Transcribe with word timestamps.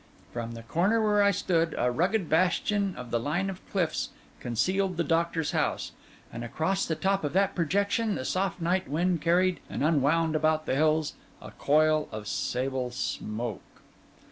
From 0.33 0.53
the 0.53 0.63
corner 0.63 0.99
where 0.99 1.21
I 1.21 1.29
stood, 1.29 1.75
a 1.77 1.91
rugged 1.91 2.27
bastion 2.27 2.95
of 2.97 3.11
the 3.11 3.19
line 3.19 3.51
of 3.51 3.61
bluffs 3.71 4.09
concealed 4.39 4.97
the 4.97 5.03
doctor's 5.03 5.51
house; 5.51 5.91
and 6.33 6.43
across 6.43 6.87
the 6.87 6.95
top 6.95 7.23
of 7.23 7.33
that 7.33 7.53
projection 7.53 8.15
the 8.15 8.25
soft 8.25 8.59
night 8.59 8.87
wind 8.89 9.21
carried 9.21 9.59
and 9.69 9.83
unwound 9.83 10.35
about 10.35 10.65
the 10.65 10.73
hills 10.73 11.13
a 11.39 11.51
coil 11.51 12.09
of 12.11 12.27
sable 12.27 12.89
smoke. 12.89 13.61